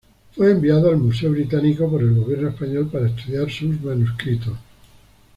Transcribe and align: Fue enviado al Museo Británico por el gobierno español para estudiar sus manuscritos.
Fue 0.35 0.49
enviado 0.49 0.89
al 0.89 0.97
Museo 0.97 1.29
Británico 1.29 1.87
por 1.87 2.01
el 2.01 2.15
gobierno 2.15 2.49
español 2.49 2.89
para 2.91 3.07
estudiar 3.07 3.51
sus 3.51 3.79
manuscritos. 3.81 4.57